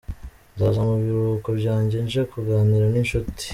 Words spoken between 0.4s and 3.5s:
Nzaza mu biruhuko byanjye nje kuganira n’inshuti